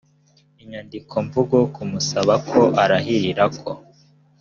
inyandikomvugo 0.61 1.57
kumusaba 1.75 2.33
ko 2.49 2.59
arahirira 2.83 3.45
ko 3.59 3.69